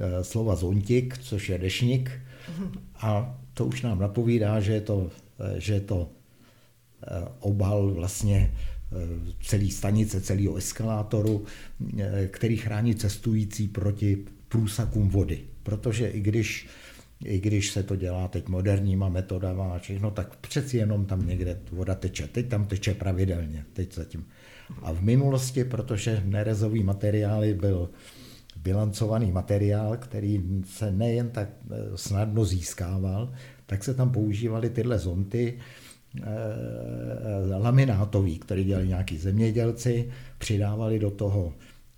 e, 0.00 0.24
slova 0.24 0.54
zontik, 0.54 1.18
což 1.18 1.48
je 1.48 1.58
dešník. 1.58 2.10
A 3.00 3.38
to 3.54 3.66
už 3.66 3.82
nám 3.82 3.98
napovídá, 3.98 4.60
že 4.60 4.72
je 4.72 4.80
to, 4.80 5.10
e, 5.40 5.60
že 5.60 5.74
je 5.74 5.80
to 5.80 6.08
e, 7.02 7.28
obal 7.40 7.90
vlastně 7.90 8.54
celý 9.42 9.70
stanice, 9.70 10.20
celého 10.20 10.54
eskalátoru, 10.54 11.44
který 12.30 12.56
chrání 12.56 12.94
cestující 12.94 13.68
proti 13.68 14.24
průsakům 14.48 15.08
vody. 15.08 15.40
Protože 15.62 16.08
i 16.08 16.20
když 16.20 16.66
i 17.24 17.40
když 17.40 17.70
se 17.70 17.82
to 17.82 17.96
dělá 17.96 18.28
teď 18.28 18.48
moderníma 18.48 19.08
metodama 19.08 19.74
a 19.74 19.78
všechno, 19.78 20.10
tak 20.10 20.36
přeci 20.36 20.76
jenom 20.76 21.06
tam 21.06 21.26
někde 21.26 21.60
voda 21.72 21.94
teče. 21.94 22.28
Teď 22.28 22.48
tam 22.48 22.64
teče 22.64 22.94
pravidelně, 22.94 23.64
teď 23.72 23.94
zatím. 23.94 24.26
A 24.82 24.92
v 24.92 25.02
minulosti, 25.02 25.64
protože 25.64 26.22
nerezový 26.24 26.82
materiály 26.82 27.54
byl 27.54 27.90
bilancovaný 28.56 29.32
materiál, 29.32 29.96
který 29.96 30.42
se 30.66 30.92
nejen 30.92 31.30
tak 31.30 31.48
eh, 31.48 31.76
snadno 31.94 32.44
získával, 32.44 33.32
tak 33.66 33.84
se 33.84 33.94
tam 33.94 34.12
používaly 34.12 34.70
tyhle 34.70 34.98
zonty, 34.98 35.58
eh, 36.22 36.22
laminátový, 37.58 38.38
který 38.38 38.64
dělali 38.64 38.88
nějaký 38.88 39.18
zemědělci, 39.18 40.10
přidávali 40.38 40.98
do 40.98 41.10
toho 41.10 41.54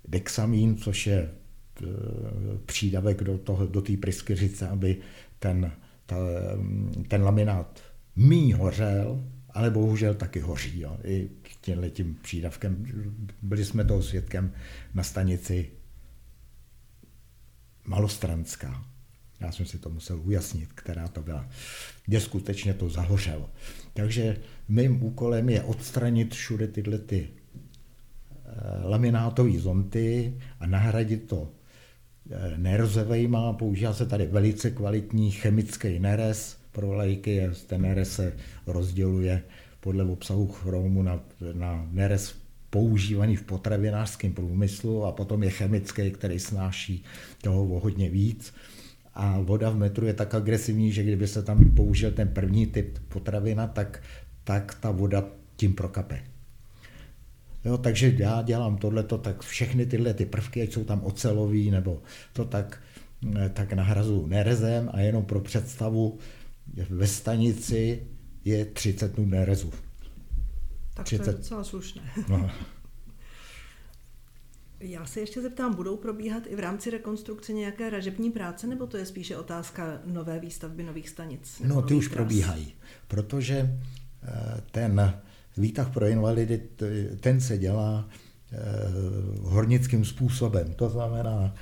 dexamín, 0.09 0.77
což 0.77 1.07
je 1.07 1.31
přídavek 2.67 3.23
do, 3.23 3.39
toho, 3.39 3.67
do 3.67 3.83
té 3.83 3.97
pryskyřice, 3.97 4.69
aby 4.69 4.97
ten, 5.39 5.73
ta, 6.07 6.17
ten 7.09 7.23
laminát 7.23 7.81
míň 8.17 8.53
hořel, 8.53 9.25
ale 9.51 9.71
bohužel 9.71 10.15
taky 10.15 10.41
hoří. 10.41 10.81
Jo. 10.81 10.97
I 11.05 11.29
tímhle 11.61 11.91
tím 11.91 12.19
přídavkem. 12.23 12.87
Byli 13.43 13.65
jsme 13.65 13.85
toho 13.85 14.03
svědkem 14.03 14.53
na 14.95 15.03
stanici 15.03 15.71
Malostranská. 17.85 18.85
Já 19.41 19.53
jsem 19.53 19.67
si 19.67 19.79
to 19.79 19.91
musel 19.91 20.21
ujasnit, 20.25 20.73
která 20.73 21.09
to 21.09 21.23
byla, 21.23 21.49
kde 22.07 22.21
skutečně 22.21 22.75
to 22.75 22.89
zahořelo. 22.89 23.51
Takže 23.95 24.37
mým 24.69 25.03
úkolem 25.03 25.49
je 25.49 25.63
odstranit 25.63 26.35
všude 26.35 26.69
tyhle 26.69 26.99
ty 26.99 27.29
eh, 27.29 28.89
laminátové 28.89 29.59
zonty 29.59 30.37
a 30.61 30.67
nahradit 30.67 31.29
to 31.29 31.53
eh, 32.31 32.59
nerezovejma. 32.59 33.53
Používá 33.53 33.93
se 33.93 34.07
tady 34.07 34.27
velice 34.27 34.71
kvalitní 34.71 35.31
chemický 35.31 35.99
nerez 35.99 36.57
pro 36.73 36.93
lajky. 36.93 37.51
Ten 37.67 37.83
nerez 37.83 38.13
se 38.13 38.33
rozděluje 38.67 39.43
podle 39.81 40.05
obsahu 40.05 40.47
chromu 40.47 41.03
na, 41.03 41.21
na 41.53 41.89
nerez 41.91 42.35
používaný 42.71 43.37
v 43.37 43.43
potravinářském 43.43 44.33
průmyslu 44.33 45.05
a 45.05 45.13
potom 45.13 45.43
je 45.43 45.51
chemický, 45.51 46.11
který 46.11 46.39
snáší 46.39 47.05
toho 47.43 47.65
o 47.65 47.81
hodně 47.81 48.11
víc. 48.11 48.55
A 49.15 49.41
voda 49.41 49.71
v 49.71 49.77
metru 49.77 50.07
je 50.07 50.15
tak 50.15 50.35
agresivní, 50.35 50.93
že 50.93 51.03
kdyby 51.03 51.27
se 51.27 51.43
tam 51.43 51.71
použil 51.71 52.11
ten 52.11 52.29
první 52.29 52.67
typ 52.67 52.99
potravina, 53.09 53.67
tak, 53.67 54.03
tak 54.45 54.75
ta 54.81 54.91
voda 54.91 55.25
tím 55.57 55.75
prokape. 55.75 56.36
Jo, 57.67 57.79
takže 57.79 58.15
já 58.19 58.43
dělám 58.43 58.77
tohleto, 58.77 59.19
tak 59.19 59.43
všechny 59.43 59.87
tyhle 59.87 60.15
ty 60.15 60.27
prvky, 60.27 60.63
ať 60.63 60.73
jsou 60.73 60.85
tam 60.85 61.01
ocelový 61.05 61.71
nebo 61.71 62.03
to 62.33 62.45
tak, 62.45 62.83
tak 63.53 63.73
nahrazu 63.73 64.27
nerezem 64.27 64.91
a 64.93 65.01
jenom 65.01 65.25
pro 65.25 65.41
představu 65.41 66.19
ve 66.91 67.07
stanici 67.07 68.07
je 68.45 68.65
30 68.65 69.15
dnů 69.15 69.27
nerezu. 69.27 69.73
Tak 70.95 71.07
30. 71.07 71.25
to 71.25 71.31
je 71.31 71.37
docela 71.37 71.65
slušné. 71.65 72.03
No. 72.29 72.51
Já 74.81 75.07
se 75.07 75.21
ještě 75.21 75.43
zeptám, 75.43 75.75
budou 75.75 75.97
probíhat 75.97 76.43
i 76.47 76.57
v 76.57 76.61
rámci 76.61 76.91
rekonstrukce 76.91 77.53
nějaké 77.53 77.91
ražební 77.91 78.31
práce, 78.31 78.67
nebo 78.67 78.87
to 78.87 78.97
je 78.97 79.07
spíše 79.07 79.37
otázka 79.37 80.01
nové 80.05 80.39
výstavby 80.39 80.83
nových 80.83 81.09
stanic? 81.09 81.63
No, 81.65 81.83
ty 81.83 81.95
už 81.95 82.05
tras? 82.07 82.15
probíhají, 82.15 82.75
protože 83.09 83.79
eh, 84.23 84.63
ten 84.71 85.21
výtah 85.57 85.93
pro 85.93 86.07
invalidy, 86.07 86.61
ten 87.21 87.41
se 87.41 87.59
dělá 87.59 88.09
eh, 88.53 88.57
hornickým 89.41 90.05
způsobem. 90.05 90.75
To 90.77 90.89
znamená, 90.89 91.55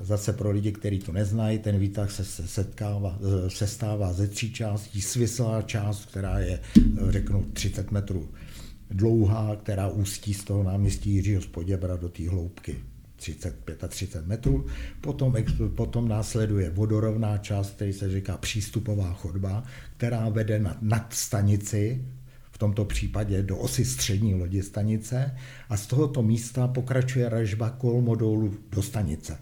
Zase 0.00 0.32
pro 0.32 0.50
lidi, 0.50 0.72
kteří 0.72 0.98
to 0.98 1.12
neznají, 1.12 1.58
ten 1.58 1.78
výtah 1.78 2.10
se 2.10 2.24
setkává, 2.24 3.18
se 3.48 3.66
stává 3.66 4.12
ze 4.12 4.28
tří 4.28 4.52
částí. 4.52 5.02
Svislá 5.02 5.62
část, 5.62 6.04
která 6.06 6.38
je, 6.38 6.60
řeknu, 7.08 7.46
30 7.52 7.90
metrů 7.90 8.28
dlouhá, 8.90 9.56
která 9.56 9.88
ústí 9.88 10.34
z 10.34 10.44
toho 10.44 10.62
náměstí 10.62 11.10
Jiřího 11.10 11.42
Spoděbra 11.42 11.96
do 11.96 12.08
té 12.08 12.28
hloubky 12.28 12.76
35 13.16 13.84
a 13.84 13.88
30 13.88 14.26
metrů. 14.26 14.66
Potom, 15.00 15.34
potom 15.74 16.08
následuje 16.08 16.70
vodorovná 16.70 17.38
část, 17.38 17.70
který 17.70 17.92
se 17.92 18.10
říká 18.10 18.36
přístupová 18.36 19.12
chodba, 19.12 19.64
která 19.96 20.28
vede 20.28 20.58
na, 20.58 20.76
nad 20.80 21.12
stanici, 21.12 22.04
tomto 22.60 22.84
případě 22.84 23.42
do 23.42 23.56
osy 23.56 23.84
střední 23.84 24.34
lodi 24.34 24.62
stanice 24.62 25.36
a 25.68 25.76
z 25.76 25.86
tohoto 25.86 26.22
místa 26.22 26.68
pokračuje 26.68 27.28
ražba 27.28 27.70
kolmodolu 27.70 28.54
do 28.70 28.82
stanice. 28.82 29.38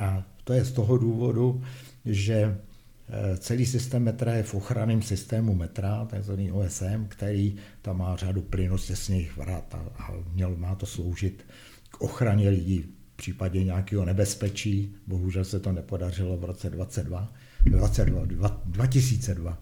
A 0.00 0.24
to 0.44 0.52
je 0.52 0.64
z 0.64 0.72
toho 0.72 0.98
důvodu, 0.98 1.62
že 2.04 2.34
eh, 2.34 3.36
celý 3.36 3.66
systém 3.66 4.02
metra 4.02 4.34
je 4.34 4.42
v 4.42 4.54
ochranném 4.54 5.02
systému 5.02 5.54
metra, 5.54 6.04
takzvaný 6.04 6.52
OSM, 6.52 7.06
který 7.08 7.56
tam 7.82 7.98
má 7.98 8.16
řadu 8.16 8.42
plynostěsných 8.42 9.36
vrat 9.36 9.74
a, 9.74 10.02
a 10.02 10.14
měl, 10.32 10.56
má 10.56 10.74
to 10.74 10.86
sloužit 10.86 11.46
k 11.90 12.00
ochraně 12.00 12.48
lidí 12.48 12.78
v 12.78 13.16
případě 13.16 13.64
nějakého 13.64 14.04
nebezpečí. 14.04 14.94
Bohužel 15.06 15.44
se 15.44 15.60
to 15.60 15.72
nepodařilo 15.72 16.36
v 16.36 16.44
roce 16.44 16.70
22, 16.70 17.32
22 17.64 18.62
2002. 18.66 19.58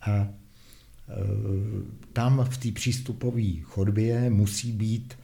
A 0.00 0.10
e, 0.10 0.47
tam 2.12 2.48
v 2.50 2.58
té 2.58 2.72
přístupové 2.72 3.52
chodbě 3.62 4.30
musí 4.30 4.72
být 4.72 5.14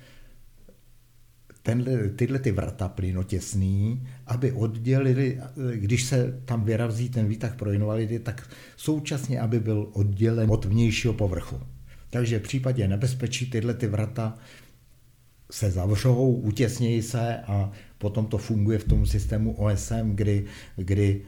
tenhle, 1.62 2.08
tyhle 2.08 2.38
ty 2.38 2.52
vrata 2.52 2.88
plynotěsný, 2.88 4.06
aby 4.26 4.52
oddělili, 4.52 5.40
když 5.74 6.04
se 6.04 6.40
tam 6.44 6.64
vyrazí 6.64 7.08
ten 7.08 7.26
výtah 7.28 7.56
pro 7.56 7.72
invalidy, 7.72 8.18
tak 8.18 8.50
současně, 8.76 9.40
aby 9.40 9.60
byl 9.60 9.88
oddělen 9.92 10.50
od 10.50 10.64
vnějšího 10.64 11.14
povrchu. 11.14 11.60
Takže 12.10 12.38
v 12.38 12.42
případě 12.42 12.88
nebezpečí 12.88 13.50
tyhle 13.50 13.74
ty 13.74 13.86
vrata 13.86 14.38
se 15.50 15.70
zavřou, 15.70 16.32
utěsnějí 16.32 17.02
se 17.02 17.36
a 17.36 17.70
potom 17.98 18.26
to 18.26 18.38
funguje 18.38 18.78
v 18.78 18.84
tom 18.84 19.06
systému 19.06 19.52
OSM, 19.52 20.10
kdy, 20.14 20.44
kdy 20.76 21.22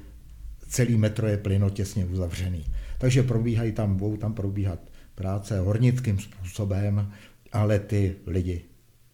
celý 0.68 0.96
metro 0.96 1.26
je 1.26 1.36
plynotěsně 1.36 2.06
uzavřený. 2.06 2.64
Takže 2.98 3.22
probíhají 3.22 3.72
tam, 3.72 3.96
budou 3.96 4.16
tam 4.16 4.34
probíhat 4.34 4.78
práce 5.14 5.60
hornickým 5.60 6.18
způsobem, 6.18 7.12
ale 7.52 7.78
ty 7.78 8.16
lidi 8.26 8.64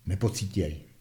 nepocítějí. 0.07 0.92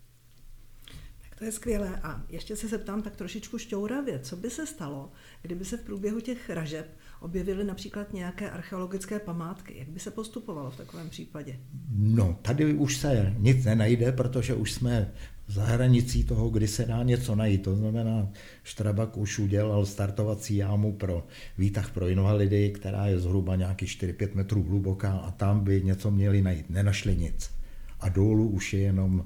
To 1.42 1.46
je 1.46 1.52
skvělé. 1.52 2.00
A 2.04 2.24
ještě 2.30 2.56
se 2.56 2.68
zeptám 2.68 3.02
tak 3.02 3.16
trošičku 3.16 3.58
šťouravě, 3.58 4.20
co 4.20 4.36
by 4.36 4.50
se 4.50 4.68
stalo, 4.68 5.12
kdyby 5.42 5.66
se 5.66 5.78
v 5.78 5.82
průběhu 5.82 6.20
těch 6.20 6.50
ražeb 6.50 6.86
objevily 7.20 7.64
například 7.64 8.14
nějaké 8.14 8.50
archeologické 8.50 9.20
památky? 9.20 9.78
Jak 9.78 9.88
by 9.88 10.00
se 10.00 10.12
postupovalo 10.12 10.72
v 10.72 10.78
takovém 10.78 11.10
případě? 11.10 11.60
No, 11.98 12.40
tady 12.42 12.74
už 12.74 12.98
se 12.98 13.36
nic 13.38 13.66
nenajde, 13.66 14.12
protože 14.12 14.54
už 14.54 14.72
jsme 14.72 15.12
za 15.48 15.64
hranicí 15.64 16.24
toho, 16.24 16.50
kdy 16.50 16.68
se 16.68 16.86
dá 16.86 17.04
něco 17.04 17.36
najít. 17.36 17.64
To 17.64 17.76
znamená, 17.76 18.30
Štrabak 18.64 19.18
už 19.18 19.40
udělal 19.40 19.86
startovací 19.86 20.56
jámu 20.56 20.94
pro 20.94 21.28
výtah 21.58 21.92
pro 21.92 22.08
invalidy, 22.08 22.70
která 22.70 23.08
je 23.08 23.20
zhruba 23.20 23.56
nějaký 23.56 23.86
4-5 23.86 24.30
metrů 24.34 24.64
hluboká 24.64 25.12
a 25.14 25.32
tam 25.32 25.60
by 25.60 25.82
něco 25.84 26.12
měli 26.12 26.42
najít. 26.42 26.70
Nenašli 26.70 27.18
nic. 27.18 27.52
A 28.00 28.10
dolů 28.10 28.50
už 28.50 28.74
je 28.74 28.80
jenom 28.80 29.26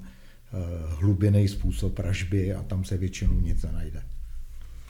hlubiný 0.88 1.48
způsob 1.48 1.98
ražby 1.98 2.54
a 2.54 2.62
tam 2.62 2.84
se 2.84 2.96
většinou 2.96 3.40
nic 3.40 3.62
nenajde. 3.62 4.02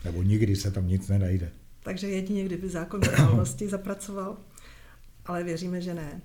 Nebo 0.05 0.23
nikdy 0.23 0.55
se 0.55 0.71
tam 0.71 0.87
nic 0.87 1.07
nenajde. 1.07 1.51
Takže 1.83 2.09
jedině, 2.09 2.45
kdyby 2.45 2.69
zákon 2.69 3.01
reálnosti 3.01 3.67
zapracoval, 3.69 4.37
ale 5.25 5.43
věříme, 5.43 5.81
že 5.81 5.93
ne. 5.93 6.21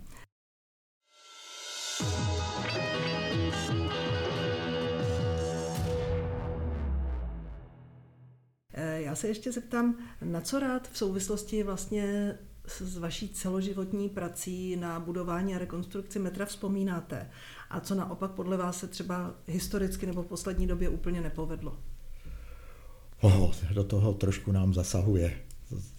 Eh, 8.75 9.03
já 9.03 9.15
se 9.15 9.29
ještě 9.29 9.53
zeptám, 9.53 9.99
na 10.25 10.41
co 10.41 10.61
rád 10.61 10.89
v 10.89 10.99
souvislosti 10.99 11.62
vlastně 11.62 12.35
s 12.66 12.99
vaší 12.99 13.28
celoživotní 13.28 14.09
prací 14.09 14.76
na 14.76 15.00
budování 15.00 15.54
a 15.54 15.59
rekonstrukci 15.59 16.19
metra 16.19 16.47
vzpomínáte? 16.47 17.31
A 17.71 17.81
co 17.81 17.95
naopak 17.95 18.31
podle 18.31 18.57
vás 18.57 18.78
se 18.78 18.87
třeba 18.87 19.35
historicky 19.47 20.07
nebo 20.07 20.23
v 20.23 20.26
poslední 20.26 20.66
době 20.66 20.88
úplně 20.88 21.21
nepovedlo? 21.21 21.76
Oh, 23.21 23.52
do 23.75 23.85
toho 23.85 24.14
trošku 24.14 24.52
nám 24.52 24.75
zasahuje 24.75 25.35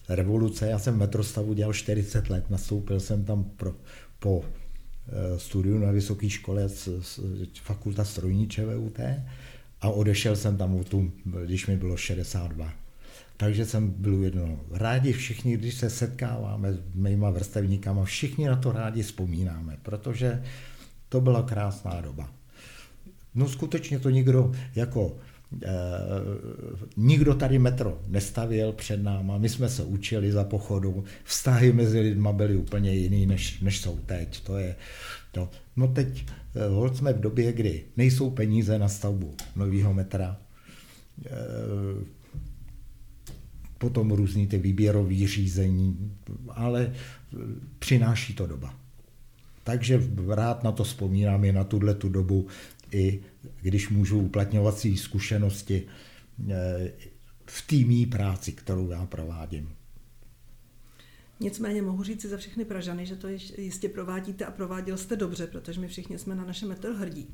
revoluce. 0.09 0.67
Já 0.67 0.79
jsem 0.79 0.97
metrostavu 0.97 1.53
dělal 1.53 1.73
40 1.73 2.29
let, 2.29 2.49
nastoupil 2.49 2.99
jsem 2.99 3.25
tam 3.25 3.43
pro, 3.43 3.73
po 4.19 4.45
eh, 4.45 5.39
studiu 5.39 5.79
na 5.79 5.91
vysoké 5.91 6.29
škole 6.29 6.69
z, 6.69 6.89
z 7.01 7.19
fakulta 7.61 8.03
strojní 8.03 8.47
ČVUT 8.47 8.99
a 9.81 9.89
odešel 9.89 10.35
jsem 10.35 10.57
tam, 10.57 10.83
tu, 10.83 11.11
když 11.45 11.67
mi 11.67 11.77
bylo 11.77 11.97
62. 11.97 12.73
Takže 13.43 13.65
jsem 13.65 13.89
byl 13.89 14.23
jedno. 14.23 14.59
Rádi 14.71 15.13
všichni, 15.13 15.57
když 15.57 15.73
se 15.73 15.89
setkáváme 15.89 16.73
s 16.73 16.79
mýma 16.95 17.29
vrstevníkama, 17.29 18.03
všichni 18.03 18.47
na 18.47 18.55
to 18.55 18.71
rádi 18.71 19.03
vzpomínáme, 19.03 19.77
protože 19.83 20.43
to 21.09 21.21
byla 21.21 21.41
krásná 21.41 22.01
doba. 22.01 22.31
No 23.35 23.49
skutečně 23.49 23.99
to 23.99 24.09
nikdo 24.09 24.51
jako 24.75 25.17
nikdo 26.97 27.35
tady 27.35 27.59
metro 27.59 28.01
nestavil 28.07 28.71
před 28.71 29.03
náma, 29.03 29.37
my 29.37 29.49
jsme 29.49 29.69
se 29.69 29.83
učili 29.83 30.31
za 30.31 30.43
pochodu, 30.43 31.03
vztahy 31.23 31.73
mezi 31.73 31.99
lidma 31.99 32.31
byly 32.31 32.55
úplně 32.55 32.93
jiný, 32.93 33.25
než, 33.25 33.59
než 33.59 33.81
jsou 33.81 33.97
teď. 33.97 34.43
To 34.43 34.57
je, 34.57 34.75
to. 35.31 35.49
No 35.75 35.87
teď 35.87 36.25
uh, 36.79 36.93
jsme 36.93 37.13
v 37.13 37.19
době, 37.19 37.53
kdy 37.53 37.83
nejsou 37.97 38.29
peníze 38.29 38.79
na 38.79 38.89
stavbu 38.89 39.35
nového 39.55 39.93
metra, 39.93 40.37
uh, 41.17 42.03
potom 43.83 44.11
různý 44.11 44.47
ty 44.47 44.57
výběrový 44.57 45.27
řízení, 45.27 46.15
ale 46.49 46.95
přináší 47.79 48.33
to 48.33 48.47
doba. 48.47 48.73
Takže 49.63 50.01
rád 50.27 50.63
na 50.63 50.71
to 50.71 50.83
vzpomínám 50.83 51.43
i 51.43 51.51
na 51.51 51.63
tuhle 51.63 51.95
tu 51.95 52.09
dobu, 52.09 52.47
i 52.91 53.19
když 53.61 53.89
můžu 53.89 54.19
uplatňovat 54.19 54.79
své 54.79 54.97
zkušenosti 54.97 55.83
eh, 56.49 56.91
v 57.45 57.67
týmní 57.67 58.05
práci, 58.05 58.51
kterou 58.51 58.89
já 58.89 59.05
provádím. 59.05 59.69
Nicméně 61.39 61.81
mohu 61.81 62.03
říct 62.03 62.21
si 62.21 62.27
za 62.27 62.37
všechny 62.37 62.65
Pražany, 62.65 63.05
že 63.05 63.15
to 63.15 63.27
jistě 63.57 63.89
provádíte 63.89 64.45
a 64.45 64.51
prováděl 64.51 64.97
jste 64.97 65.15
dobře, 65.15 65.47
protože 65.47 65.81
my 65.81 65.87
všichni 65.87 66.19
jsme 66.19 66.35
na 66.35 66.45
naše 66.45 66.65
metro 66.65 66.95
hrdí. 66.95 67.27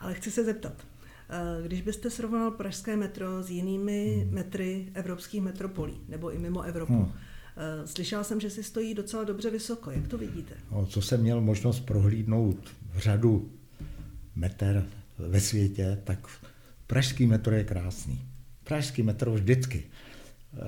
Ale 0.00 0.14
chci 0.14 0.30
se 0.30 0.44
zeptat, 0.44 0.72
eh, 0.80 0.86
když 1.66 1.82
byste 1.82 2.10
srovnal 2.10 2.50
pražské 2.50 2.96
metro 2.96 3.42
s 3.42 3.50
jinými 3.50 4.22
hmm. 4.24 4.34
metry 4.34 4.88
evropských 4.94 5.42
metropolí, 5.42 6.00
nebo 6.08 6.30
i 6.30 6.38
mimo 6.38 6.62
Evropu, 6.62 6.92
hmm. 6.92 7.12
Eh, 7.56 7.86
slyšel 7.86 8.24
jsem, 8.24 8.40
že 8.40 8.50
si 8.50 8.62
stojí 8.62 8.94
docela 8.94 9.24
dobře 9.24 9.50
vysoko. 9.50 9.90
Jak 9.90 10.08
to 10.08 10.18
vidíte? 10.18 10.54
No, 10.72 10.86
co 10.86 11.02
jsem 11.02 11.20
měl 11.20 11.40
možnost 11.40 11.80
prohlídnout 11.80 12.56
v 12.92 12.98
řadu 12.98 13.50
meter 14.36 14.86
ve 15.18 15.40
světě, 15.40 15.98
tak 16.04 16.18
pražský 16.86 17.26
metro 17.26 17.54
je 17.54 17.64
krásný. 17.64 18.20
Pražský 18.64 19.02
metro 19.02 19.32
vždycky 19.32 19.84
eh, 20.54 20.58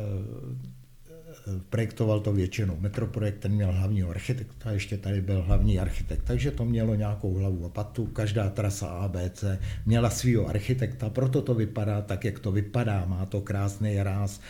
projektoval 1.70 2.20
to 2.20 2.32
většinou. 2.32 2.76
Metroprojekt 2.80 3.40
ten 3.40 3.52
měl 3.52 3.72
hlavního 3.72 4.10
architekta, 4.10 4.70
ještě 4.70 4.98
tady 4.98 5.20
byl 5.20 5.42
hlavní 5.42 5.78
architekt, 5.78 6.22
takže 6.24 6.50
to 6.50 6.64
mělo 6.64 6.94
nějakou 6.94 7.34
hlavu 7.34 7.64
a 7.64 7.68
patu. 7.68 8.06
Každá 8.06 8.50
trasa 8.50 8.86
ABC 8.86 9.44
měla 9.86 10.10
svého 10.10 10.48
architekta, 10.48 11.10
proto 11.10 11.42
to 11.42 11.54
vypadá 11.54 12.02
tak, 12.02 12.24
jak 12.24 12.38
to 12.38 12.52
vypadá. 12.52 13.04
Má 13.04 13.26
to 13.26 13.40
krásný 13.40 14.02
ráz. 14.02 14.40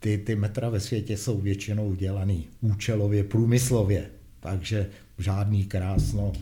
Ty, 0.00 0.18
ty 0.18 0.36
metra 0.36 0.68
ve 0.68 0.80
světě 0.80 1.16
jsou 1.16 1.40
většinou 1.40 1.94
dělaný 1.94 2.46
účelově, 2.60 3.24
průmyslově, 3.24 4.10
takže 4.40 4.86
žádný 5.18 5.64
krásno 5.64 6.32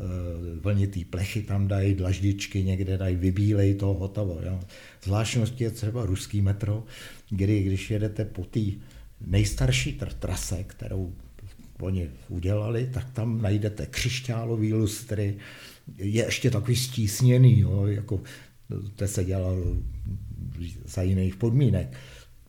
Eh, 0.00 0.60
vlnitý 0.60 1.04
plechy 1.04 1.42
tam 1.42 1.68
dají, 1.68 1.94
dlaždičky 1.94 2.62
někde 2.62 2.98
dají, 2.98 3.16
vybílej 3.16 3.74
to, 3.74 3.86
hotovo. 3.86 4.38
Jo. 4.42 4.60
Zvláštností 5.02 5.64
je 5.64 5.70
třeba 5.70 6.06
ruský 6.06 6.42
metro, 6.42 6.84
kdy 7.30 7.62
když 7.62 7.90
jedete 7.90 8.24
po 8.24 8.44
té 8.44 8.60
nejstarší 9.26 10.00
trase, 10.18 10.64
kterou 10.64 11.14
oni 11.80 12.10
udělali, 12.28 12.90
tak 12.94 13.10
tam 13.10 13.42
najdete 13.42 13.86
křišťálový 13.86 14.74
lustry, 14.74 15.36
je 15.96 16.24
ještě 16.24 16.50
takový 16.50 16.76
stísněný, 16.76 17.60
jo, 17.60 17.86
jako 17.86 18.20
to 18.96 19.08
se 19.08 19.24
dělalo 19.24 19.76
za 20.84 21.02
jiných 21.02 21.36
podmínek 21.36 21.96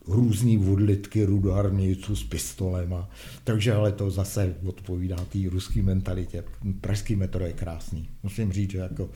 různý 0.07 0.57
vodlitky 0.57 1.25
rudárníců 1.25 2.15
s 2.15 2.23
pistolema. 2.23 3.09
Takže 3.43 3.73
ale 3.73 3.91
to 3.91 4.11
zase 4.11 4.55
odpovídá 4.65 5.15
té 5.15 5.39
ruské 5.49 5.81
mentalitě. 5.81 6.43
Pražský 6.81 7.15
metro 7.15 7.45
je 7.45 7.53
krásný. 7.53 8.09
Musím 8.23 8.51
říct, 8.51 8.71
že 8.71 8.77
jako, 8.77 9.09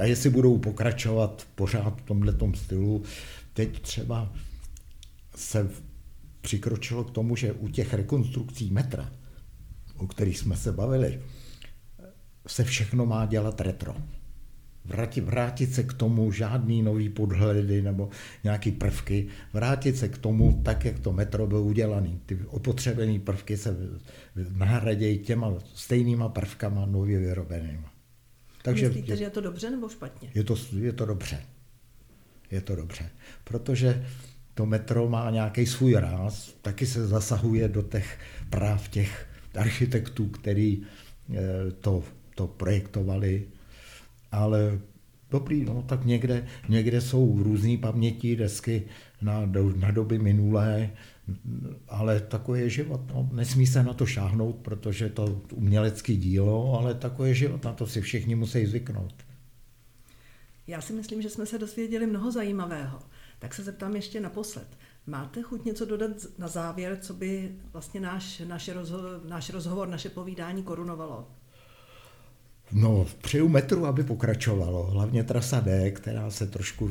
a 0.00 0.04
jestli 0.04 0.30
budou 0.30 0.58
pokračovat 0.58 1.46
pořád 1.54 2.00
v 2.00 2.02
tomhle 2.02 2.34
stylu, 2.54 3.02
teď 3.52 3.80
třeba 3.80 4.32
se 5.36 5.70
přikročilo 6.40 7.04
k 7.04 7.10
tomu, 7.10 7.36
že 7.36 7.52
u 7.52 7.68
těch 7.68 7.94
rekonstrukcí 7.94 8.70
metra, 8.70 9.12
o 9.96 10.06
kterých 10.06 10.38
jsme 10.38 10.56
se 10.56 10.72
bavili, 10.72 11.20
se 12.46 12.64
všechno 12.64 13.06
má 13.06 13.26
dělat 13.26 13.60
retro 13.60 13.96
vrátit, 14.84 15.20
vrátit 15.20 15.74
se 15.74 15.82
k 15.82 15.92
tomu, 15.92 16.32
žádný 16.32 16.82
nový 16.82 17.08
podhledy 17.08 17.82
nebo 17.82 18.08
nějaký 18.44 18.72
prvky, 18.72 19.26
vrátit 19.52 19.96
se 19.96 20.08
k 20.08 20.18
tomu 20.18 20.62
tak, 20.64 20.84
jak 20.84 20.98
to 20.98 21.12
metro 21.12 21.46
bylo 21.46 21.62
udělané. 21.62 22.10
Ty 22.26 22.38
opotřebené 22.46 23.18
prvky 23.18 23.56
se 23.56 23.76
nahradějí 24.56 25.18
těma 25.18 25.54
stejnýma 25.74 26.28
prvkama 26.28 26.86
nově 26.86 27.18
vyrobenýma. 27.18 27.92
Takže 28.62 28.86
Myslíte, 28.86 29.12
je, 29.12 29.16
že 29.16 29.24
je 29.24 29.30
to 29.30 29.40
dobře 29.40 29.70
nebo 29.70 29.88
špatně? 29.88 30.30
Je 30.34 30.44
to, 30.44 30.56
je 30.78 30.92
to 30.92 31.06
dobře. 31.06 31.42
Je 32.50 32.60
to 32.60 32.76
dobře. 32.76 33.10
Protože 33.44 34.06
to 34.54 34.66
metro 34.66 35.08
má 35.08 35.30
nějaký 35.30 35.66
svůj 35.66 35.94
ráz, 35.94 36.54
taky 36.62 36.86
se 36.86 37.06
zasahuje 37.06 37.68
do 37.68 37.82
těch 37.82 38.18
práv 38.50 38.88
těch 38.88 39.26
architektů, 39.54 40.26
který 40.26 40.82
eh, 40.82 41.36
to, 41.80 42.02
to 42.34 42.46
projektovali, 42.46 43.46
ale 44.32 44.78
dobrý, 45.30 45.64
no 45.64 45.82
tak 45.82 46.04
někde, 46.04 46.46
někde 46.68 47.00
jsou 47.00 47.42
různé 47.42 47.76
paměti, 47.78 48.36
desky 48.36 48.82
na, 49.22 49.42
na 49.76 49.90
doby 49.90 50.18
minulé, 50.18 50.90
ale 51.88 52.20
takový 52.20 52.60
je 52.60 52.70
život. 52.70 53.00
No. 53.14 53.28
Nesmí 53.32 53.66
se 53.66 53.82
na 53.82 53.94
to 53.94 54.06
šáhnout, 54.06 54.56
protože 54.56 55.08
to 55.08 55.42
umělecký 55.54 56.16
dílo, 56.16 56.78
ale 56.78 56.94
takový 56.94 57.28
je 57.28 57.34
život, 57.34 57.64
na 57.64 57.72
to 57.72 57.86
si 57.86 58.00
všichni 58.00 58.34
musí 58.34 58.66
zvyknout. 58.66 59.14
Já 60.66 60.80
si 60.80 60.92
myslím, 60.92 61.22
že 61.22 61.30
jsme 61.30 61.46
se 61.46 61.58
dozvěděli 61.58 62.06
mnoho 62.06 62.32
zajímavého. 62.32 62.98
Tak 63.40 63.54
se 63.54 63.62
zeptám 63.62 63.96
ještě 63.96 64.20
naposled. 64.20 64.66
Máte 65.06 65.42
chuť 65.42 65.64
něco 65.64 65.84
dodat 65.84 66.10
na 66.38 66.48
závěr, 66.48 66.98
co 67.00 67.14
by 67.14 67.52
vlastně 67.72 68.00
náš, 68.00 68.42
náš, 68.48 68.68
rozho- 68.68 69.28
náš 69.28 69.50
rozhovor, 69.50 69.88
naše 69.88 70.08
povídání 70.08 70.62
korunovalo? 70.62 71.28
No, 72.72 73.06
přeju 73.22 73.48
metru, 73.48 73.86
aby 73.86 74.02
pokračovalo, 74.02 74.86
hlavně 74.86 75.24
trasa 75.24 75.60
D, 75.60 75.90
která 75.90 76.30
se 76.30 76.46
trošku 76.46 76.90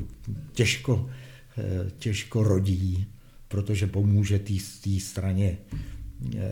těžko, 0.54 1.10
eh, 1.58 1.92
těžko 1.98 2.44
rodí, 2.44 3.08
protože 3.48 3.88
pomůže 3.88 4.40
té 4.40 5.00
straně 5.00 5.58
eh, 6.36 6.50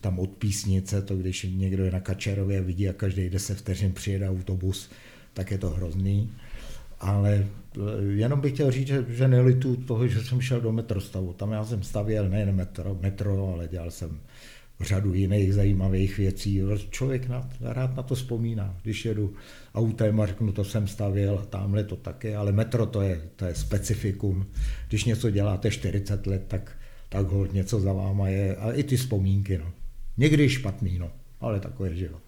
tam 0.00 0.18
od 0.18 0.30
písnice, 0.30 1.02
to 1.02 1.16
když 1.16 1.46
někdo 1.50 1.84
je 1.84 1.90
na 1.90 2.00
Kačerově, 2.00 2.62
vidí 2.62 2.88
a 2.88 2.92
každý 2.92 3.30
10 3.30 3.58
vteřin 3.58 3.92
přijede 3.92 4.28
autobus, 4.28 4.90
tak 5.32 5.50
je 5.50 5.58
to 5.58 5.70
hrozný. 5.70 6.30
Ale 7.02 7.46
eh, 7.76 7.80
jenom 8.02 8.40
bych 8.40 8.52
chtěl 8.52 8.70
říct, 8.70 8.86
že, 8.86 9.04
že 9.08 9.28
nelitu 9.28 9.76
toho, 9.76 10.08
že 10.08 10.20
jsem 10.20 10.40
šel 10.40 10.60
do 10.60 10.72
metrostavu. 10.72 11.32
Tam 11.32 11.52
já 11.52 11.64
jsem 11.64 11.82
stavěl 11.82 12.28
nejen 12.28 12.52
metro, 12.56 12.98
metro 13.02 13.52
ale 13.54 13.68
dělal 13.68 13.90
jsem 13.90 14.20
řadu 14.80 15.14
jiných 15.14 15.54
zajímavých 15.54 16.18
věcí. 16.18 16.60
Člověk 16.90 17.28
na, 17.28 17.48
rád 17.60 17.96
na 17.96 18.02
to 18.02 18.14
vzpomíná. 18.14 18.76
Když 18.82 19.04
jedu 19.04 19.34
autem 19.74 20.20
a 20.20 20.26
řeknu, 20.26 20.52
to 20.52 20.64
jsem 20.64 20.86
stavěl 20.88 21.38
a 21.38 21.46
tamhle 21.46 21.84
to 21.84 21.96
taky, 21.96 22.34
ale 22.34 22.52
metro 22.52 22.86
to 22.86 23.00
je, 23.00 23.22
to 23.36 23.44
je 23.44 23.54
specifikum. 23.54 24.46
Když 24.88 25.04
něco 25.04 25.30
děláte 25.30 25.70
40 25.70 26.26
let, 26.26 26.44
tak, 26.48 26.76
tak 27.08 27.26
hold 27.26 27.52
něco 27.52 27.80
za 27.80 27.92
váma 27.92 28.28
je. 28.28 28.56
A 28.56 28.72
i 28.72 28.82
ty 28.82 28.96
vzpomínky. 28.96 29.58
No. 29.58 29.72
Někdy 30.16 30.48
špatný, 30.48 30.98
no, 30.98 31.12
ale 31.40 31.60
takové 31.60 31.88
je 31.88 31.94
život. 31.94 32.22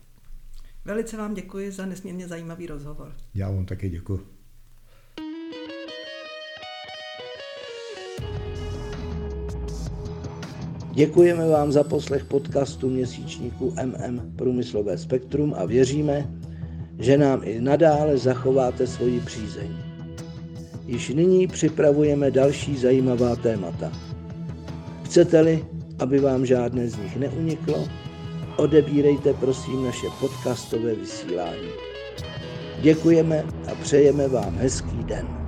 Velice 0.84 1.16
vám 1.16 1.34
děkuji 1.34 1.72
za 1.72 1.86
nesmírně 1.86 2.28
zajímavý 2.28 2.66
rozhovor. 2.66 3.12
Já 3.34 3.50
vám 3.50 3.66
taky 3.66 3.90
děkuji. 3.90 4.26
Děkujeme 10.94 11.48
vám 11.48 11.72
za 11.72 11.84
poslech 11.84 12.24
podcastu 12.24 12.88
měsíčníku 12.90 13.74
MM 13.84 14.32
Průmyslové 14.36 14.98
spektrum 14.98 15.54
a 15.58 15.64
věříme, 15.64 16.30
že 16.98 17.18
nám 17.18 17.40
i 17.44 17.60
nadále 17.60 18.18
zachováte 18.18 18.86
svoji 18.86 19.20
přízeň. 19.20 19.68
Již 20.86 21.08
nyní 21.08 21.46
připravujeme 21.46 22.30
další 22.30 22.76
zajímavá 22.76 23.36
témata. 23.36 23.92
Chcete-li, 25.04 25.64
aby 25.98 26.18
vám 26.20 26.46
žádné 26.46 26.88
z 26.88 26.96
nich 26.96 27.16
neuniklo, 27.16 27.88
odebírejte 28.56 29.34
prosím 29.34 29.84
naše 29.84 30.06
podcastové 30.20 30.94
vysílání. 30.94 31.68
Děkujeme 32.80 33.44
a 33.72 33.74
přejeme 33.82 34.28
vám 34.28 34.56
hezký 34.56 35.04
den. 35.04 35.43